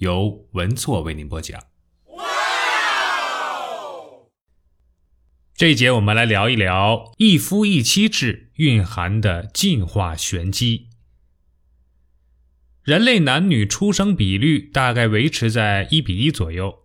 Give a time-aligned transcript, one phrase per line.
[0.00, 1.62] 由文措为您播讲。
[5.54, 10.88] 这一节我们来聊一聊一夫一妻制蕴含的进化玄机。
[12.82, 16.84] 人类男女出生比率大概维持在一比一左右，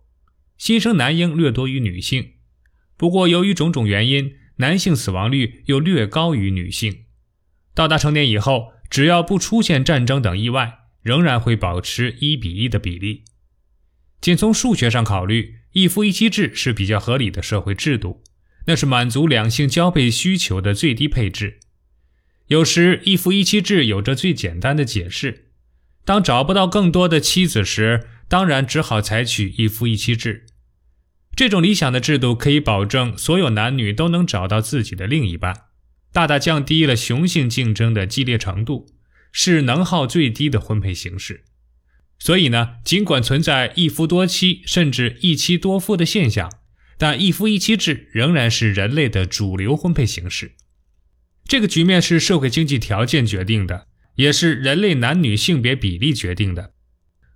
[0.58, 2.34] 新生男婴略多于女性。
[2.98, 7.04] 不过，由于种种原因，男性死亡率又略高于女性。
[7.74, 10.80] 到达成年以后，只要不出现战争等意外。
[11.06, 13.22] 仍然会保持一比一的比例。
[14.20, 18.24] 仅从数学上考虑，一夫一妻制是比较合理的社会制度，
[18.66, 21.60] 那是满足两性交配需求的最低配置。
[22.48, 25.50] 有时，一夫一妻制有着最简单的解释：
[26.04, 30.46] 当找不到更多的妻子时，当然只好采取一夫一妻制。
[31.36, 35.54] 这种理想的制度可以保证所有男女都能找到自己的另一半，
[36.12, 38.95] 大大降低了雄性竞争的激烈程度。
[39.38, 41.44] 是能耗最低的婚配形式，
[42.18, 46.50] 所以呢，尽管存在一夫多妻甚至一妻多夫的现象，
[46.96, 50.52] 但一夫一妻制仍然是人类的主流婚配形式。
[51.44, 56.72] 这个局面是社会经济条件决定的，也是人类男女性别比例决定的，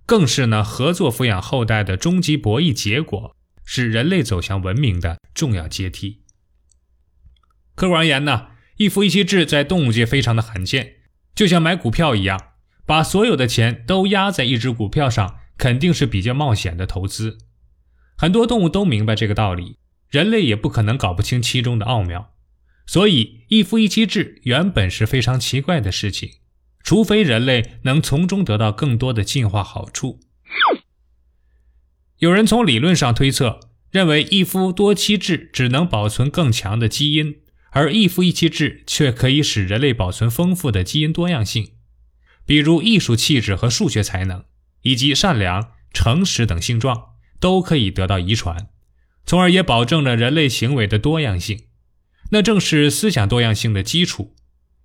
[0.07, 6.23] 更是呢合作抚养后代的终极博弈结果，是人类走向文明的重要阶梯。
[7.75, 10.95] 客观而言呢，一夫一妻制在动物界非常的罕见。
[11.33, 12.39] 就像买股票一样，
[12.85, 17.37] 把所有的钱都压在一只股票上，肯定是比较冒险的投资。
[18.17, 19.77] 很多动物都明白这个道理，
[20.09, 22.33] 人类也不可能搞不清其中的奥妙。
[22.85, 26.29] 所以，一夫一妻制原本是非常奇怪的事情，
[26.83, 30.19] 除非人类能从中得到更多的进化好处。
[32.17, 37.40] 有人从理论上推测，认为一夫多妻制只能保存更强的基因。
[37.73, 41.71] 而一夫一妻制却可以使人类保存丰富的基因多样性，
[42.45, 44.43] 比如艺术气质和数学才能，
[44.81, 48.67] 以及善良、诚实等性状都可以得到遗传，
[49.25, 51.63] 从而也保证了人类行为的多样性。
[52.31, 54.35] 那正是思想多样性的基础。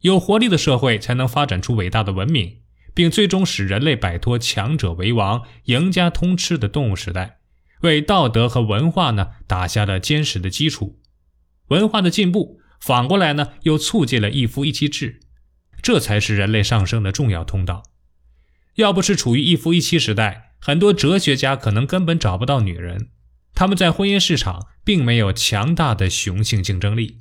[0.03, 2.59] 有活力的社会才能发展出伟大的文明，
[2.95, 7.39] 并最终使人类摆脱强者为王、赢家通吃的动物时代，
[7.81, 11.01] 为道德和文化呢打下了坚实的基础。
[11.69, 12.61] 文化的进步。
[12.87, 15.19] 反过来呢，又促进了一夫一妻制，
[15.83, 17.83] 这才是人类上升的重要通道。
[18.77, 23.09] 要不是处于一夫一妻时代，很多哲学家可能根本找不到女人，
[23.57, 27.19] 他们在婚姻市场并没有强大的雄性竞争力。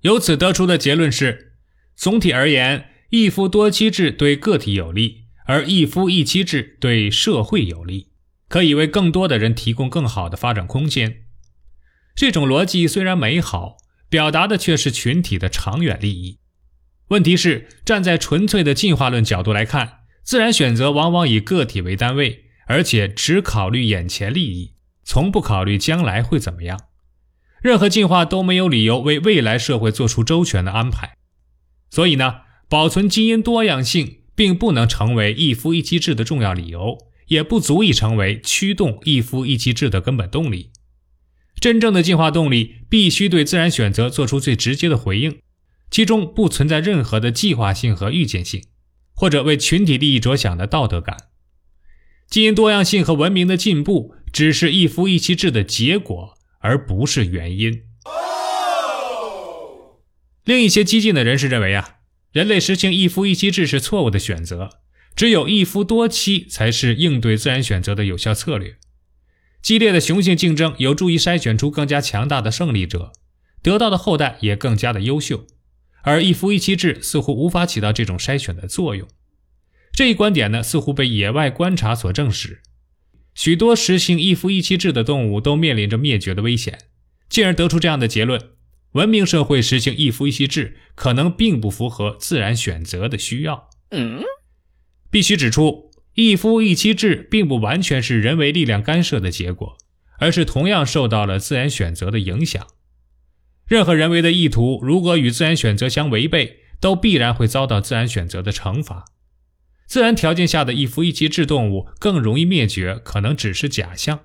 [0.00, 1.52] 由此得出的结论是：
[1.94, 8.08] 总体而言，一夫多妻制对个体有利，而一夫一妻制对社会有利，
[8.48, 11.27] 可以为更多的人提供更好的发展空间。
[12.18, 13.76] 这种逻辑虽然美好，
[14.08, 16.40] 表达的却是群体的长远利益。
[17.10, 24.74] 问题是，站在纯粹的进化论角度来看，自然选择往往以个体为单位，而且只考虑眼前利益，
[25.04, 26.80] 从不考虑将来会怎么样。
[27.62, 31.14] 任何进化都没有理由为未来社会做出周全的安排。
[31.88, 36.98] 所以呢，保存基因多样性并不能成为一夫一妻制的重要理由，
[37.28, 40.72] 也不足以成为驱动一夫一妻制的根本动力。
[41.60, 45.38] 真正的进化动力必须对自然选择做出最直接的回应，
[45.90, 48.62] 其中不存在任何的计划性和预见性，
[49.14, 51.16] 或者为群体利益着想的道德感。
[52.28, 57.82] 基因多样性和文明的进步只是一夫一妻制的结果，而不是原因。
[60.44, 61.96] 另一些激进的人士认为啊，
[62.32, 64.80] 人类实行一夫一妻制是错误的选择，
[65.16, 68.76] 只有一夫多妻才是应对自然选择的有效策略。
[69.60, 73.12] 激烈的雄性竞争有助于筛选出更加强大的胜利者，
[73.62, 75.46] 得到的后代也更加的优秀，
[76.02, 79.06] 而一夫一妻制似乎无法起到这种筛选的作用。
[79.92, 82.62] 这一观点呢，似乎被野外观察所证实。
[83.34, 86.78] 许多实行一夫一妻制的动物都面临着灭绝的危险，
[87.28, 88.40] 进而得出这样的结论：
[88.92, 93.68] 文明社会实行一夫一妻制可能并不符合自然选择的需要。
[93.90, 94.22] 嗯，
[95.10, 95.87] 必须指出。
[96.20, 99.78] 一夫一妻制并不完全是人为力量干涉的结果，
[100.18, 102.66] 而是同样受到了自然选择的影响。
[103.68, 109.04] 任何人为的意图如果与自然选择相违背，都必然会遭到自然选择的惩罚。
[109.86, 114.22] 自然条件下的一夫一妻制动物更容易灭绝，可能只是假象。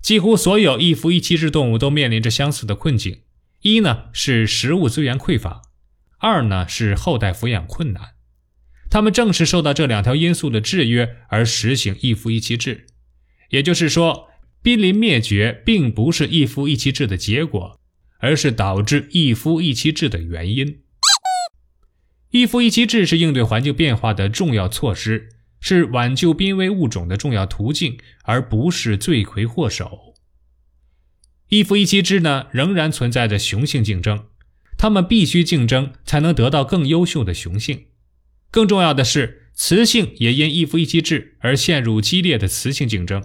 [0.00, 3.22] 几乎所有一夫一妻制动物都面临着相似的困境：
[3.62, 5.62] 一呢是食物资源匮乏，
[6.20, 8.10] 二呢是后代抚养困难。
[8.90, 12.86] 他们正是受到这两条因素的制约而实行一夫一妻制。
[13.50, 14.28] 也就是说，
[14.62, 17.80] 濒临灭绝并不是一夫一妻制的结果，
[18.18, 20.80] 而是导致一夫一妻制的原因。
[22.30, 30.14] 一夫一妻制是应对环境变化的重要措施，是挽救濒危物种的重要途径，而不是罪魁祸首。
[31.48, 34.26] 一夫一妻制呢，仍然存在着雄性竞争，
[34.76, 37.86] 他们必须竞争才能得到更优秀的雄性。
[38.50, 43.24] 更重要的是，雌性也因一夫一妻制而陷入激烈的雌性竞争，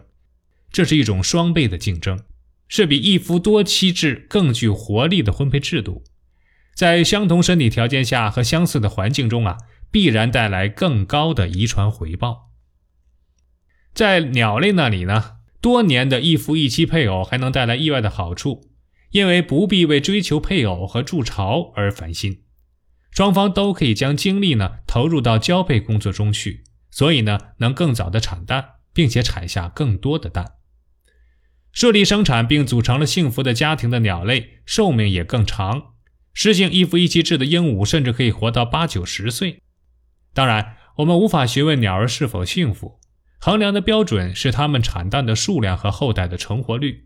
[0.72, 2.20] 这是一种双倍的竞争，
[2.68, 6.04] 是比一夫多妻制更具活力的婚配制度。
[6.76, 9.58] 在相同身体条件下和相似的环境中啊，
[9.90, 12.52] 必然带来更高的遗传回报。
[13.94, 18.70] 在鸟类那里呢，多年的一夫一妻配偶还能带来意外的好处，
[19.12, 22.42] 因为不必为追求配偶和筑巢而烦心，
[23.16, 30.56] 双方都可以将精力呢投入到交配工作中去，所以呢能更早的产蛋，并且产下更多的蛋。
[31.72, 35.94] 顺利生产并组成了幸福的家庭的鸟类，寿命也更长。
[36.34, 39.62] 实行一夫一妻制的鹦鹉甚至可以活到八九十岁。
[40.34, 43.00] 当然，我们无法询问鸟儿是否幸福，
[43.40, 47.06] 衡量的标准是它们产蛋的数量和后代的成活率。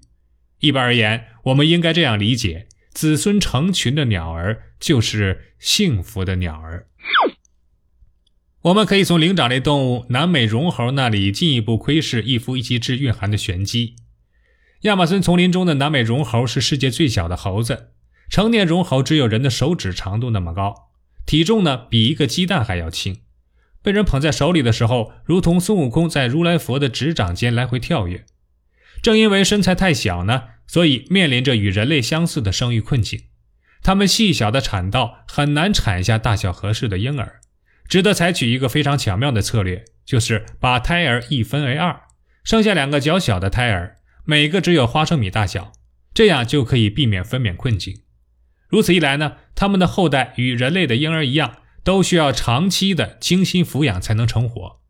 [0.60, 2.68] 一般而言，我们应该这样理解：
[3.00, 6.88] 子孙成群的鸟儿就是幸福的鸟儿。
[8.63, 13.96] 我们可以从灵长类动物南美绒猴那里进一步窥视一夫一妻制蕴含的玄机。
[14.81, 17.92] 亚马逊丛林中的南美绒猴是世界最小的猴子。
[18.30, 20.90] 成年绒猴只有人的手指长度那么高，
[21.25, 23.22] 体重呢比一个鸡蛋还要轻。
[23.81, 28.25] 被人捧在手里的时候，如同孙悟空在如来佛的指掌间来回跳跃。
[29.02, 33.24] 正因为身材太小呢，所以面临着与人类相似的生育困境。
[33.81, 37.39] 它们细小的产道很难产下大小合适的婴儿，
[37.88, 42.01] 只得采取一个非常巧妙的策略，就是把胎儿一分为二，
[42.44, 43.95] 剩下两个较小的胎儿，
[44.25, 45.71] 每个只有花生米大小，
[46.13, 48.04] 这样就可以避免分娩困境。
[48.68, 54.81] 如此一来呢，他们的后代与人类的婴儿一样，都需要长期的精心抚养才能成活。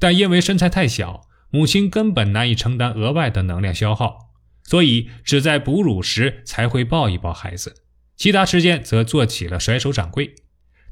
[0.00, 4.33] 但因为身材太小，母亲根本难以承担额外的能量消耗，
[4.64, 7.84] 所以只在哺乳时才会抱一抱孩子，
[8.16, 10.34] 其他时间则做起了甩手掌柜。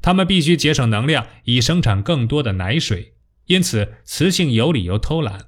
[0.01, 3.15] 他们必须节省能量以生产更多的奶水，
[3.45, 5.47] 因此雌性有理由偷懒，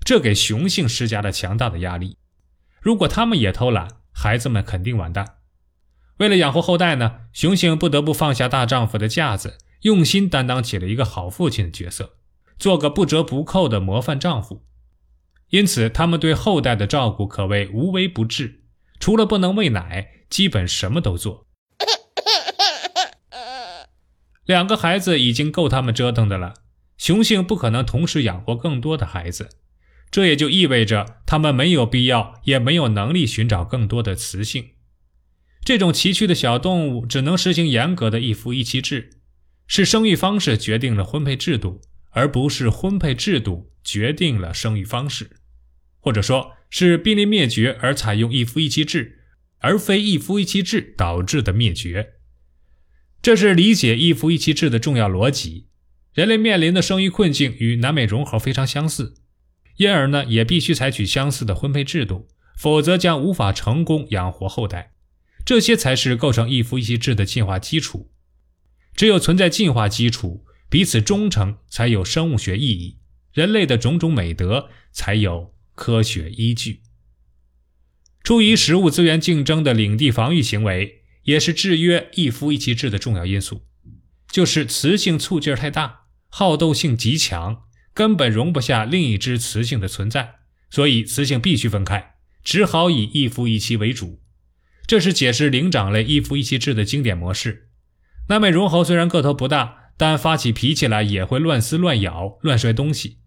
[0.00, 2.18] 这给雄性施加了强大的压力。
[2.80, 5.36] 如果他们也偷懒，孩子们肯定完蛋。
[6.16, 12.16] 为了养活后代呢，雄性不得不放下大丈夫的架子，用心担当起了一个好父亲的角色，
[12.58, 14.64] 做个不折不扣的模范丈夫。
[15.50, 18.64] 因此，他们对后代的照顾可谓无微不至，
[18.98, 21.46] 除了不能喂奶，基本什么都做。
[24.44, 26.54] 两个孩子已经够他们折腾的了，
[26.98, 29.50] 雄性不可能同时养活更多的孩子，
[30.10, 34.70] 这也就意味着他们没有必要，也没有能力寻找更多的雌性。
[35.64, 39.10] 这种崎岖的小动物只能实行严格的一夫一妻制，
[39.66, 41.80] 是生育方式决定了婚配制度，
[42.16, 45.36] 而不是婚配制度决定了生育方式，
[46.00, 49.20] 或者说是濒临灭绝而采用一夫一妻制，
[49.58, 52.14] 而非一夫一妻制导致的灭绝。
[53.20, 55.66] 这是理解一夫一妻制的重要逻辑。
[56.14, 59.16] 人类面临的生育困境与南美融合非常相似，
[59.76, 64.94] 因而呢也必须采取相似的婚配制度，否则将无法成功养活后代。
[65.44, 68.10] 这些才是构成一夫一妻制的进化基础。
[68.94, 72.98] 只有存在进化基础，彼此忠诚，才有生物学意义，
[73.32, 76.82] 人类的种种美德才有科学依据。
[78.22, 83.62] 出于食物资源竞争的领地防御行为，也是制约一夫一妻制的重要因素。
[84.28, 87.62] 就是雌性醋劲儿太大，好斗性极强，
[87.94, 90.34] 根本容不下另一只雌性的存在，
[90.68, 94.20] 所以雌性必须分开，只好以一夫一妻为主。
[94.86, 97.70] 这是解释灵长类一夫一妻制的经典模式。
[98.28, 103.18] 南美绒猴虽然个头不大，但发起脾气来也会乱撕乱咬、乱摔东西。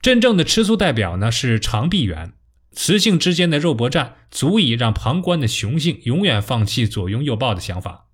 [0.00, 2.32] 真正的吃素代表呢是长臂猿，
[2.72, 8.06] 雌性之间的肉搏战足以让旁观的雄性永远放弃左拥右抱的想法。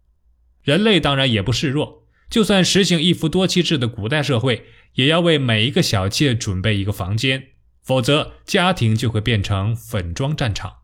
[0.62, 7.50] 人类当然也不示弱，就算实行一夫多妻制的古代社会，也要为每一个小妾准备一个房间，
[7.84, 10.78] 否则家庭就会变成粉装战场。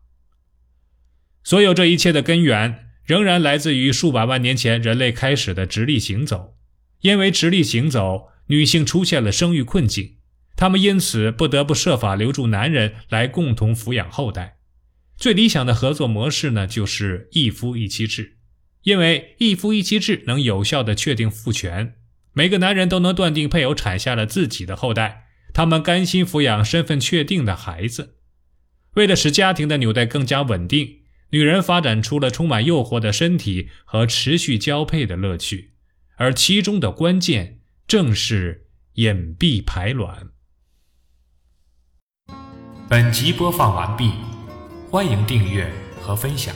[1.43, 6.52] 所有这一切的根源仍然来自于数百万年前人类开始的直立行走，
[7.03, 10.17] 因为直立行走女性出现了生育困境，
[10.57, 14.57] 她们因此不得不设法留住男人来共同抚养后代。
[15.17, 18.37] 最理想的合作模式呢，就是一夫一妻制，
[18.83, 21.95] 因为一夫一妻制能有效的确定父权，
[22.33, 28.15] 每个男人都能断定配偶产下了自己的后代，他们甘心抚养身份确定的孩子。
[28.95, 30.99] 为了使家庭的纽带更加稳定，
[31.31, 35.72] 女人发展出了充满诱惑的身体和持续交配的乐趣，
[36.15, 40.29] 而其中的关键正是隐蔽排卵。
[42.89, 44.33] 本集播放完毕。
[44.93, 45.67] 欢迎订阅
[45.99, 46.53] 和分享。